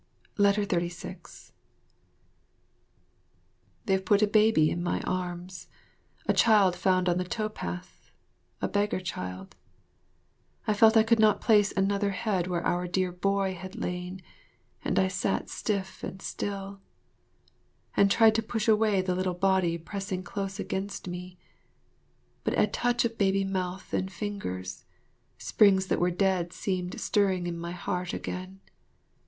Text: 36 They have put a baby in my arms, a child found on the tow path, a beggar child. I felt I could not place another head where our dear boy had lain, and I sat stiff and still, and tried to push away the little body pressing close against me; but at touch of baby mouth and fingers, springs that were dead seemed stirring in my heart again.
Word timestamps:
36 0.41 1.53
They 3.85 3.93
have 3.93 4.03
put 4.03 4.23
a 4.23 4.27
baby 4.27 4.71
in 4.71 4.81
my 4.81 4.99
arms, 5.01 5.67
a 6.25 6.33
child 6.33 6.75
found 6.75 7.07
on 7.07 7.19
the 7.19 7.23
tow 7.23 7.47
path, 7.49 8.09
a 8.63 8.67
beggar 8.67 8.99
child. 8.99 9.55
I 10.65 10.73
felt 10.73 10.97
I 10.97 11.03
could 11.03 11.19
not 11.19 11.39
place 11.39 11.71
another 11.77 12.09
head 12.09 12.47
where 12.47 12.65
our 12.65 12.87
dear 12.87 13.11
boy 13.11 13.53
had 13.53 13.75
lain, 13.75 14.23
and 14.83 14.97
I 14.97 15.07
sat 15.07 15.51
stiff 15.51 16.03
and 16.03 16.19
still, 16.19 16.81
and 17.95 18.09
tried 18.09 18.33
to 18.33 18.41
push 18.41 18.67
away 18.67 19.03
the 19.03 19.13
little 19.13 19.35
body 19.35 19.77
pressing 19.77 20.23
close 20.23 20.59
against 20.59 21.07
me; 21.07 21.37
but 22.43 22.55
at 22.55 22.73
touch 22.73 23.05
of 23.05 23.19
baby 23.19 23.43
mouth 23.43 23.93
and 23.93 24.11
fingers, 24.11 24.83
springs 25.37 25.85
that 25.85 25.99
were 25.99 26.09
dead 26.09 26.53
seemed 26.53 26.99
stirring 26.99 27.45
in 27.45 27.59
my 27.59 27.73
heart 27.73 28.13
again. 28.15 28.61